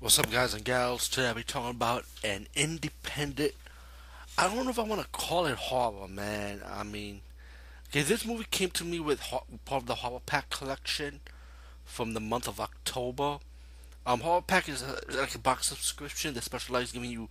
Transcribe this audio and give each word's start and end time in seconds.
What's 0.00 0.18
up, 0.18 0.30
guys 0.30 0.54
and 0.54 0.64
gals? 0.64 1.10
Today 1.10 1.28
I'll 1.28 1.34
be 1.34 1.42
talking 1.42 1.72
about 1.72 2.06
an 2.24 2.46
independent. 2.54 3.52
I 4.38 4.48
don't 4.48 4.64
know 4.64 4.70
if 4.70 4.78
I 4.78 4.82
want 4.82 5.02
to 5.02 5.08
call 5.08 5.44
it 5.44 5.56
horror, 5.56 6.08
man. 6.08 6.62
I 6.66 6.84
mean, 6.84 7.20
okay, 7.90 8.00
this 8.00 8.24
movie 8.24 8.46
came 8.50 8.70
to 8.70 8.84
me 8.84 8.98
with 8.98 9.20
part 9.20 9.82
of 9.82 9.86
the 9.86 9.96
Horror 9.96 10.22
Pack 10.24 10.48
collection 10.48 11.20
from 11.84 12.14
the 12.14 12.20
month 12.20 12.48
of 12.48 12.60
October. 12.60 13.40
Um, 14.06 14.20
Horror 14.20 14.40
Pack 14.40 14.70
is 14.70 14.80
a, 14.80 15.02
like 15.14 15.34
a 15.34 15.38
box 15.38 15.66
subscription 15.66 16.32
that 16.32 16.44
specializes 16.44 16.92
giving 16.92 17.10
you 17.10 17.28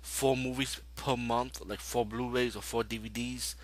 four 0.00 0.36
movies 0.36 0.80
per 0.94 1.16
month, 1.16 1.60
like 1.66 1.80
four 1.80 2.06
Blu-rays 2.06 2.54
or 2.54 2.62
four 2.62 2.84
DVDs, 2.84 3.56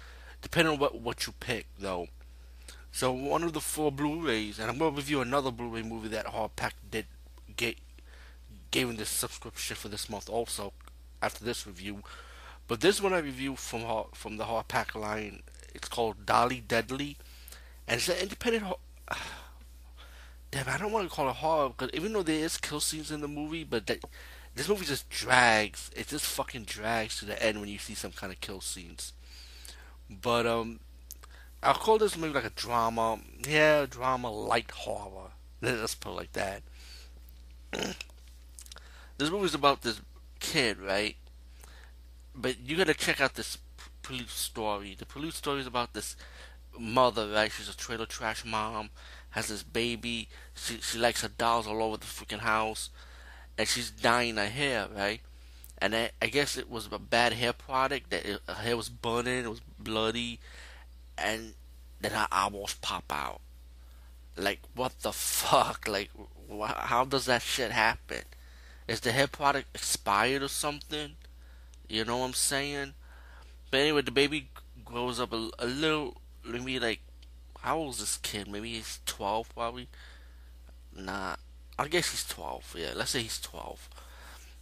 depending 0.43 0.75
on 0.75 0.81
what 0.81 1.01
what 1.01 1.29
you 1.29 1.33
pick, 1.39 1.67
though. 1.79 2.09
So 2.91 3.13
one 3.13 3.45
of 3.45 3.53
the 3.53 3.61
four 3.61 3.93
Blu-rays, 3.93 4.59
and 4.59 4.69
I'm 4.69 4.79
gonna 4.79 4.97
review 4.97 5.21
another 5.21 5.53
Blu-ray 5.53 5.83
movie 5.83 6.09
that 6.09 6.27
Horror 6.27 6.51
Pack 6.57 6.75
did 6.91 7.07
get 7.57 7.77
gave 8.71 8.89
him 8.89 8.97
this 8.97 9.09
subscription 9.09 9.77
for 9.77 9.89
this 9.89 10.09
month 10.11 10.29
also 10.29 10.73
after 11.23 11.45
this 11.45 11.67
review. 11.67 12.03
But 12.67 12.81
this 12.81 13.01
one 13.01 13.13
I 13.13 13.19
review 13.19 13.57
from 13.57 14.05
from 14.13 14.37
the 14.37 14.45
Horror 14.45 14.65
Pack 14.67 14.95
line. 14.95 15.43
It's 15.75 15.89
called 15.89 16.27
Dolly 16.27 16.61
Deadly, 16.61 17.17
and 17.87 17.99
it's 17.99 18.09
an 18.09 18.19
independent. 18.19 18.65
Damn, 20.51 20.69
I 20.69 20.79
don't 20.79 20.93
want 20.93 21.09
to 21.09 21.15
call 21.15 21.29
it 21.29 21.37
horror 21.37 21.69
because 21.71 21.91
even 21.93 22.13
though 22.13 22.23
there 22.23 22.43
is 22.45 22.57
kill 22.57 22.81
scenes 22.81 23.11
in 23.11 23.21
the 23.21 23.29
movie, 23.29 23.65
but 23.65 23.87
that, 23.87 24.03
this 24.55 24.69
movie 24.69 24.87
just 24.87 25.09
drags. 25.11 25.91
It 25.95 26.09
just 26.09 26.25
fucking 26.25 26.65
drags 26.65 27.19
to 27.19 27.27
the 27.27 27.43
end 27.43 27.61
when 27.61 27.69
you 27.69 27.79
see 27.79 27.95
some 27.95 28.13
kind 28.13 28.33
of 28.33 28.41
kill 28.41 28.61
scenes. 28.61 29.13
But 30.11 30.47
um, 30.47 30.81
I'll 31.63 31.75
call 31.75 31.99
this 31.99 32.17
maybe 32.17 32.33
like 32.33 32.45
a 32.45 32.51
drama. 32.51 33.21
Yeah, 33.47 33.87
drama 33.87 34.31
light 34.31 34.71
horror. 34.71 35.33
Let's 35.61 35.95
put 35.95 36.11
it 36.11 36.15
like 36.15 36.33
that. 36.33 36.63
this 39.19 39.31
movie's 39.31 39.55
about 39.55 39.83
this 39.83 40.01
kid, 40.41 40.79
right? 40.79 41.17
But 42.35 42.61
you 42.61 42.77
gotta 42.77 42.95
check 42.95 43.21
out 43.21 43.35
this 43.35 43.59
police 44.03 44.33
story. 44.33 44.95
The 44.99 45.07
police 45.07 45.35
story 45.35 45.61
is 45.61 45.67
about 45.67 45.93
this 45.93 46.17
mother, 46.79 47.29
right? 47.29 47.51
She's 47.53 47.69
a 47.69 47.77
trailer 47.77 48.07
trash 48.07 48.45
mom, 48.45 48.91
has 49.31 49.49
this 49.49 49.63
baby. 49.63 50.29
She 50.55 50.81
she 50.81 50.99
likes 50.99 51.23
her 51.23 51.29
dolls 51.29 51.67
all 51.67 51.83
over 51.83 51.97
the 51.97 52.07
freaking 52.07 52.41
house, 52.41 52.91
and 53.59 53.67
she's 53.69 53.91
dyeing 53.91 54.37
her 54.37 54.47
hair, 54.49 54.89
right? 54.95 55.21
And 55.79 55.95
I, 55.95 56.11
I 56.23 56.27
guess 56.27 56.57
it 56.57 56.71
was 56.71 56.89
a 56.91 56.99
bad 56.99 57.35
hair 57.35 57.53
product 57.53 58.11
that 58.11 58.25
it, 58.27 58.41
her 58.49 58.55
hair 58.55 58.77
was 58.77 58.89
burning, 58.89 59.45
it 59.45 59.51
was 59.51 59.61
bloody, 59.79 60.41
and 61.17 61.55
then 62.01 62.13
her 62.13 62.29
eyeballs 62.31 62.75
pop 62.75 63.05
out. 63.11 63.41
Like 64.37 64.61
what 64.75 65.01
the 65.03 65.13
fuck? 65.13 65.87
Like 65.89 66.11
wh- 66.51 66.87
how 66.87 67.05
does 67.05 67.27
that 67.27 67.43
shit 67.43 67.73
happen? 67.73 68.23
Is 68.89 69.01
the 69.01 69.13
hair 69.13 69.27
product 69.27 69.69
expired 69.75 70.43
or 70.43 70.49
something? 70.49 71.13
You 71.89 72.07
know 72.07 72.19
what 72.19 72.27
I'm 72.27 72.33
saying? 72.33 72.95
But 73.71 73.81
anyway, 73.81 74.03
the 74.03 74.11
baby 74.11 74.49
grows 74.85 75.21
up 75.21 75.33
a, 75.33 75.51
a 75.59 75.67
little, 75.67 76.17
maybe 76.43 76.81
like, 76.81 77.01
how 77.61 77.77
old 77.77 77.95
is 77.95 78.01
this 78.01 78.17
kid? 78.17 78.49
Maybe 78.49 78.73
he's 78.73 79.01
12 79.05 79.55
probably? 79.55 79.89
Nah, 80.97 81.37
I 81.79 81.89
guess 81.89 82.11
he's 82.11 82.25
12, 82.25 82.77
yeah, 82.79 82.93
let's 82.97 83.11
say 83.11 83.21
he's 83.21 83.41
12. 83.41 83.91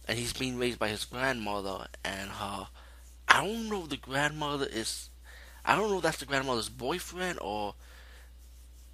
And 0.09 0.17
he's 0.17 0.33
being 0.33 0.57
raised 0.57 0.77
by 0.77 0.89
his 0.89 1.05
grandmother 1.05 1.87
and 2.03 2.29
her, 2.29 2.67
I 3.29 3.45
don't 3.45 3.69
know 3.69 3.83
if 3.83 3.89
the 3.89 3.97
grandmother 3.97 4.67
is, 4.69 5.09
I 5.65 5.75
don't 5.75 5.89
know 5.89 5.97
if 5.97 6.03
that's 6.03 6.17
the 6.17 6.25
grandmother's 6.25 6.69
boyfriend 6.69 7.39
or, 7.41 7.75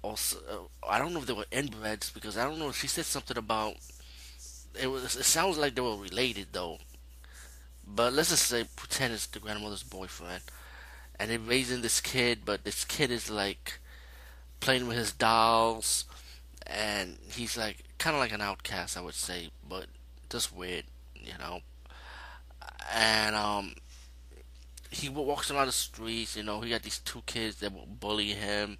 or, 0.02 0.12
uh, 0.12 0.56
I 0.88 0.98
don't 0.98 1.12
know 1.12 1.20
if 1.20 1.26
they 1.26 1.32
were 1.32 1.44
inbreds 1.50 2.14
because 2.14 2.36
I 2.36 2.44
don't 2.44 2.58
know, 2.58 2.70
she 2.70 2.86
said 2.86 3.04
something 3.04 3.36
about 3.36 3.76
it 4.80 4.88
was. 4.88 5.16
It 5.16 5.24
sounds 5.24 5.58
like 5.58 5.74
they 5.74 5.80
were 5.80 5.96
related 5.96 6.48
though. 6.52 6.78
But 7.86 8.12
let's 8.12 8.30
just 8.30 8.46
say 8.46 8.64
pretend 8.76 9.12
it's 9.12 9.26
the 9.26 9.38
grandmother's 9.38 9.82
boyfriend, 9.82 10.42
and 11.18 11.30
they're 11.30 11.38
raising 11.38 11.82
this 11.82 12.00
kid. 12.00 12.40
But 12.44 12.64
this 12.64 12.84
kid 12.84 13.10
is 13.10 13.30
like 13.30 13.78
playing 14.60 14.88
with 14.88 14.96
his 14.96 15.12
dolls, 15.12 16.04
and 16.66 17.18
he's 17.30 17.56
like 17.56 17.84
kind 17.98 18.16
of 18.16 18.20
like 18.20 18.32
an 18.32 18.40
outcast, 18.40 18.96
I 18.96 19.02
would 19.02 19.14
say, 19.14 19.50
but 19.68 19.86
just 20.30 20.54
weird, 20.54 20.84
you 21.14 21.32
know. 21.38 21.60
And 22.92 23.34
um, 23.36 23.74
he 24.90 25.08
walks 25.08 25.50
around 25.50 25.66
the 25.66 25.72
streets. 25.72 26.36
You 26.36 26.42
know, 26.42 26.60
he 26.60 26.70
got 26.70 26.82
these 26.82 26.98
two 26.98 27.22
kids 27.26 27.56
that 27.56 27.72
will 27.72 27.86
bully 27.86 28.28
him. 28.28 28.78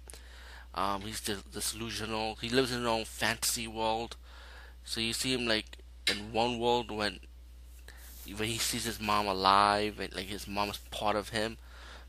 Um, 0.73 1.01
he's 1.01 1.21
disillusional. 1.21 2.37
He 2.41 2.49
lives 2.49 2.71
in 2.71 2.79
his 2.79 2.87
own 2.87 3.05
fantasy 3.05 3.67
world. 3.67 4.17
So 4.83 4.99
you 4.99 5.13
see 5.13 5.33
him 5.33 5.47
like 5.47 5.77
in 6.09 6.31
one 6.31 6.59
world 6.59 6.91
when 6.91 7.19
when 8.37 8.49
he 8.49 8.57
sees 8.57 8.85
his 8.85 8.99
mom 8.99 9.27
alive 9.27 9.99
and 9.99 10.13
like 10.15 10.25
his 10.25 10.47
mom 10.47 10.69
is 10.69 10.77
part 10.91 11.15
of 11.15 11.29
him. 11.29 11.57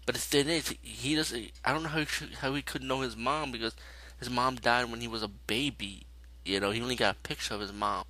But 0.06 0.14
the 0.14 0.20
thing 0.20 0.48
is, 0.48 0.74
he 0.82 1.14
doesn't. 1.14 1.52
I 1.64 1.72
don't 1.72 1.82
know 1.82 1.88
how 1.88 2.00
he 2.00 2.06
should, 2.06 2.34
how 2.34 2.54
he 2.54 2.62
could 2.62 2.82
know 2.82 3.00
his 3.00 3.16
mom 3.16 3.52
because 3.52 3.74
his 4.18 4.30
mom 4.30 4.56
died 4.56 4.90
when 4.90 5.00
he 5.00 5.08
was 5.08 5.22
a 5.22 5.28
baby. 5.28 6.04
You 6.44 6.60
know, 6.60 6.70
he 6.70 6.80
only 6.80 6.94
got 6.94 7.16
a 7.16 7.28
picture 7.28 7.54
of 7.54 7.60
his 7.60 7.72
mom, 7.72 8.04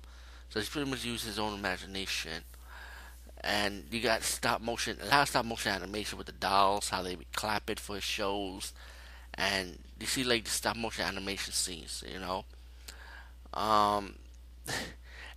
so 0.49 0.59
he's 0.59 0.69
pretty 0.69 0.89
much 0.89 1.03
used 1.03 1.25
his 1.25 1.39
own 1.39 1.57
imagination. 1.57 2.43
And 3.41 3.85
you 3.91 4.01
got 4.01 4.23
stop 4.23 4.61
motion, 4.61 4.97
a 5.01 5.05
lot 5.05 5.23
of 5.23 5.29
stop 5.29 5.45
motion 5.45 5.71
animation 5.71 6.17
with 6.17 6.27
the 6.27 6.33
dolls, 6.33 6.89
how 6.89 7.01
they 7.01 7.17
clap 7.33 7.69
it 7.69 7.79
for 7.79 7.99
shows, 7.99 8.73
and 9.33 9.79
you 9.99 10.05
see 10.05 10.23
like 10.23 10.43
the 10.43 10.51
stop 10.51 10.75
motion 10.75 11.05
animation 11.05 11.53
scenes. 11.53 12.03
You 12.07 12.19
know, 12.19 12.45
um. 13.53 14.15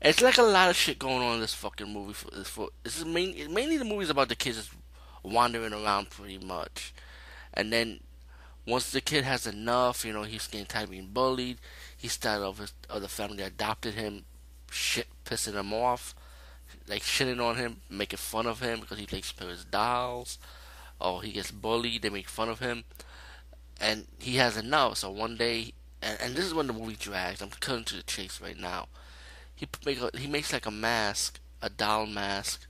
It's 0.03 0.23
like 0.23 0.39
a 0.39 0.43
lot 0.43 0.71
of 0.71 0.77
shit 0.77 0.99
going 0.99 1.23
on 1.23 1.35
in 1.35 1.41
this 1.41 1.55
fucking 1.55 1.93
movie. 1.93 2.15
For, 2.15 2.31
for 2.45 2.69
this 2.83 2.99
is 2.99 3.05
main, 3.05 3.53
mainly 3.53 3.77
the 3.77 3.85
movie's 3.85 4.09
about 4.09 4.29
the 4.31 4.35
kids 4.35 4.57
just 4.57 4.71
wandering 5.23 5.75
around 5.75 6.09
pretty 6.09 6.39
much, 6.39 6.95
and 7.53 7.71
then 7.71 8.01
once 8.67 8.91
the 8.91 9.03
kid 9.03 9.25
has 9.25 9.47
enough, 9.47 10.05
you 10.05 10.13
know, 10.13 10.23
he's 10.23 10.47
getting 10.47 10.67
tired 10.67 10.85
of 10.85 10.91
being 10.91 11.11
bullied. 11.13 11.59
He 11.97 12.09
tired 12.09 12.43
of 12.43 12.59
his 12.59 12.73
other 12.89 13.07
uh, 13.07 13.09
family 13.09 13.43
adopted 13.43 13.95
him, 13.95 14.25
shit 14.71 15.07
pissing 15.27 15.55
him 15.55 15.75
off, 15.75 16.15
like 16.89 17.03
shitting 17.03 17.43
on 17.43 17.57
him, 17.57 17.83
making 17.91 18.19
fun 18.19 18.47
of 18.47 18.61
him 18.61 18.81
because 18.81 18.99
he 18.99 19.07
takes 19.07 19.39
with 19.39 19.49
his 19.49 19.65
dolls, 19.67 20.39
or 20.99 21.23
he 21.23 21.33
gets 21.33 21.51
bullied. 21.51 22.01
They 22.01 22.11
make 22.11 22.29
fun 22.29 22.49
of 22.49 22.61
him, 22.61 22.85
and 23.79 24.07
he 24.19 24.37
has 24.37 24.57
enough. 24.57 24.97
So 24.99 25.11
one 25.11 25.37
day, 25.37 25.75
and, 26.01 26.19
and 26.23 26.35
this 26.35 26.47
is 26.47 26.55
when 26.55 26.69
the 26.69 26.73
movie 26.73 26.97
drags. 26.99 27.43
I'm 27.43 27.51
cutting 27.51 27.85
to 27.85 27.97
the 27.97 28.03
chase 28.03 28.41
right 28.41 28.59
now 28.59 28.89
he 29.61 29.69
make 29.85 30.01
a, 30.01 30.11
he 30.17 30.27
makes 30.27 30.55
like 30.55 30.65
a 30.65 30.71
mask, 30.71 31.39
a 31.61 31.69
doll 31.69 32.07
mask, 32.07 32.67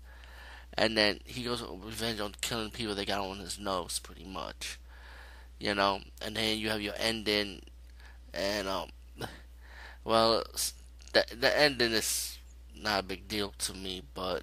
and 0.76 0.98
then 0.98 1.20
he 1.24 1.44
goes 1.44 1.62
revenge 1.62 2.18
on 2.18 2.34
killing 2.40 2.72
people 2.72 2.96
that 2.96 3.06
got 3.06 3.20
on 3.20 3.38
his 3.38 3.60
nose, 3.60 4.00
pretty 4.00 4.24
much. 4.24 4.80
You 5.60 5.74
know, 5.76 6.00
and 6.20 6.34
then 6.34 6.58
you 6.58 6.68
have 6.70 6.80
your 6.80 6.94
ending, 6.98 7.62
and 8.34 8.66
um, 8.66 8.88
well, 10.04 10.42
the 11.12 11.24
the 11.38 11.56
ending 11.56 11.92
is 11.92 12.38
not 12.76 13.00
a 13.00 13.06
big 13.06 13.28
deal 13.28 13.54
to 13.58 13.72
me, 13.72 14.02
but 14.12 14.42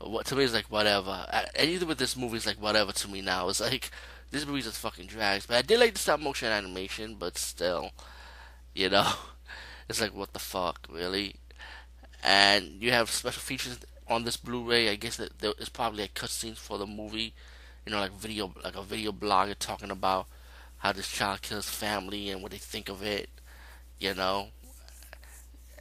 what 0.00 0.24
to 0.26 0.36
me 0.36 0.44
is 0.44 0.54
like 0.54 0.70
whatever. 0.70 1.26
And 1.54 1.68
either 1.68 1.84
with 1.84 1.98
this 1.98 2.16
movie, 2.16 2.38
it's 2.38 2.46
like 2.46 2.62
whatever 2.62 2.92
to 2.92 3.08
me 3.08 3.20
now. 3.20 3.50
It's 3.50 3.60
like 3.60 3.90
this 4.30 4.46
movie 4.46 4.62
just 4.62 4.78
fucking 4.78 5.08
drags. 5.08 5.44
But 5.44 5.56
I 5.56 5.62
did 5.62 5.78
like 5.78 5.92
the 5.92 5.98
stop 5.98 6.20
motion 6.20 6.48
animation, 6.48 7.16
but 7.18 7.36
still, 7.36 7.90
you 8.74 8.88
know, 8.88 9.12
it's 9.90 10.00
like 10.00 10.14
what 10.14 10.32
the 10.32 10.38
fuck, 10.38 10.86
really 10.90 11.36
and 12.26 12.82
you 12.82 12.90
have 12.90 13.08
special 13.08 13.40
features 13.40 13.78
on 14.08 14.24
this 14.24 14.36
Blu-ray. 14.36 14.88
I 14.88 14.96
guess 14.96 15.16
that 15.16 15.38
there 15.38 15.52
is 15.58 15.68
probably 15.68 16.02
a 16.02 16.08
cutscene 16.08 16.56
for 16.56 16.76
the 16.76 16.86
movie, 16.86 17.32
you 17.86 17.92
know, 17.92 18.00
like 18.00 18.12
video, 18.12 18.52
like 18.64 18.74
a 18.74 18.82
video 18.82 19.12
blogger 19.12 19.54
talking 19.56 19.92
about 19.92 20.26
how 20.78 20.92
this 20.92 21.06
child 21.08 21.40
kills 21.42 21.70
family 21.70 22.30
and 22.30 22.42
what 22.42 22.50
they 22.50 22.58
think 22.58 22.88
of 22.88 23.00
it, 23.04 23.30
you 24.00 24.12
know, 24.12 24.48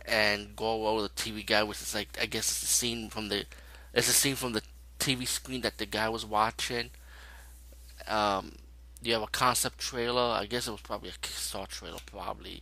and 0.08 0.56
go 0.56 0.88
over 0.88 1.02
the 1.02 1.10
TV 1.10 1.44
guy, 1.44 1.64
which 1.64 1.82
is 1.82 1.96
like 1.96 2.16
I 2.22 2.28
guess 2.28 2.48
it's 2.48 2.62
a 2.62 2.68
scene 2.68 3.10
from 3.10 3.30
the, 3.30 3.46
it's 3.92 4.08
a 4.08 4.14
scene 4.14 4.36
from 4.36 4.54
the 4.54 4.62
TV 5.00 5.28
screen 5.28 5.62
that 5.62 5.80
the 5.80 5.88
guy 5.88 6.10
was 6.10 6.28
watching. 6.28 6.92
Um, 8.08 8.52
you 9.02 9.14
have 9.14 9.24
a 9.24 9.28
concept 9.28 9.80
trailer. 9.80 10.22
I 10.22 10.46
guess 10.46 10.68
it 10.68 10.72
was 10.72 10.82
probably 10.82 11.10
a 11.10 11.14
Kickstarter 11.14 11.70
trailer, 11.70 11.98
probably 12.06 12.62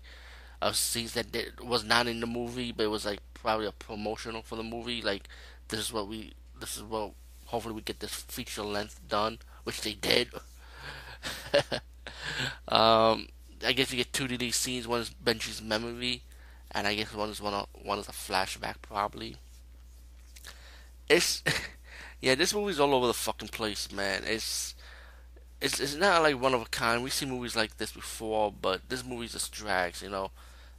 of 0.63 0.75
scenes 0.77 1.13
that 1.13 1.31
did, 1.31 1.59
was 1.59 1.83
not 1.83 2.07
in 2.07 2.19
the 2.19 2.27
movie, 2.27 2.71
but 2.71 2.83
it 2.83 2.89
was 2.89 3.05
like 3.05 3.19
probably 3.33 3.65
a 3.65 3.71
promotional 3.71 4.41
for 4.41 4.55
the 4.55 4.63
movie. 4.63 5.01
Like 5.01 5.27
this 5.67 5.79
is 5.79 5.93
what 5.93 6.07
we, 6.07 6.33
this 6.59 6.77
is 6.77 6.83
what 6.83 7.11
hopefully 7.45 7.75
we 7.75 7.81
get 7.81 7.99
this 7.99 8.13
feature 8.13 8.63
length 8.63 8.99
done, 9.07 9.39
which 9.63 9.81
they 9.81 9.93
did. 9.93 10.29
um, 12.67 13.27
I 13.65 13.73
guess 13.75 13.91
you 13.91 13.97
get 13.97 14.13
two 14.13 14.25
of 14.25 14.39
these 14.39 14.55
scenes. 14.55 14.87
One 14.87 15.01
is 15.01 15.11
Benji's 15.11 15.61
memory, 15.61 16.21
and 16.71 16.87
I 16.87 16.95
guess 16.95 17.13
one 17.13 17.29
is 17.29 17.41
one 17.41 17.53
of, 17.53 17.67
one 17.83 17.99
is 17.99 18.07
a 18.07 18.11
flashback 18.11 18.75
probably. 18.81 19.35
It's 21.09 21.43
yeah, 22.21 22.35
this 22.35 22.53
movie's 22.53 22.79
all 22.79 22.95
over 22.95 23.07
the 23.07 23.13
fucking 23.13 23.49
place, 23.49 23.91
man. 23.91 24.23
It's 24.25 24.75
it's 25.59 25.81
it's 25.81 25.95
not 25.95 26.23
like 26.23 26.41
one 26.41 26.53
of 26.53 26.61
a 26.61 26.65
kind. 26.65 27.03
We've 27.03 27.13
seen 27.13 27.29
movies 27.29 27.55
like 27.55 27.77
this 27.77 27.91
before, 27.91 28.53
but 28.53 28.87
this 28.87 29.03
movie 29.03 29.27
just 29.27 29.51
drags, 29.51 30.01
you 30.01 30.09
know 30.09 30.31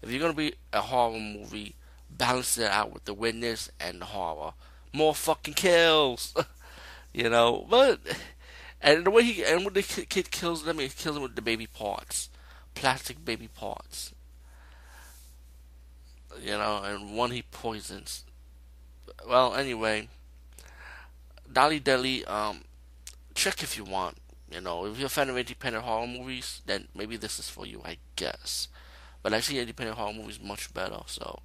if 0.04 0.10
you're 0.10 0.20
gonna 0.20 0.34
be 0.34 0.54
a 0.72 0.80
horror 0.80 1.18
movie 1.18 1.74
balance 2.16 2.58
it 2.58 2.70
out 2.70 2.92
with 2.92 3.04
the 3.04 3.14
witness 3.14 3.70
and 3.80 4.00
the 4.00 4.06
horror. 4.06 4.52
More 4.92 5.14
fucking 5.14 5.54
kills, 5.54 6.34
you 7.12 7.28
know. 7.28 7.66
But 7.68 8.00
and 8.80 9.04
the 9.04 9.10
way 9.10 9.24
he 9.24 9.44
and 9.44 9.64
when 9.64 9.74
the 9.74 9.82
kid 9.82 10.30
kills 10.30 10.64
them, 10.64 10.78
he 10.78 10.88
kills 10.88 11.16
them 11.16 11.22
with 11.22 11.34
the 11.34 11.42
baby 11.42 11.66
parts, 11.66 12.30
plastic 12.74 13.24
baby 13.24 13.48
parts. 13.48 14.12
You 16.40 16.52
know, 16.52 16.82
and 16.84 17.16
one 17.16 17.30
he 17.30 17.42
poisons. 17.42 18.24
Well, 19.26 19.54
anyway, 19.54 20.08
Dolly 21.52 21.78
Deadly, 21.78 22.24
um, 22.24 22.62
check 23.34 23.62
if 23.62 23.76
you 23.76 23.84
want. 23.84 24.18
You 24.50 24.60
know, 24.60 24.86
if 24.86 24.98
you're 24.98 25.06
a 25.06 25.10
fan 25.10 25.30
of 25.30 25.36
independent 25.36 25.84
horror 25.84 26.06
movies, 26.06 26.62
then 26.66 26.88
maybe 26.94 27.16
this 27.16 27.38
is 27.38 27.48
for 27.48 27.66
you, 27.66 27.82
I 27.84 27.98
guess. 28.14 28.68
But 29.24 29.32
I 29.32 29.40
see 29.40 29.58
independent 29.58 29.96
horror 29.96 30.12
movies 30.12 30.38
much 30.38 30.72
better, 30.74 30.98
so 31.06 31.40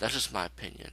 that's 0.00 0.14
just 0.14 0.32
my 0.32 0.46
opinion. 0.46 0.90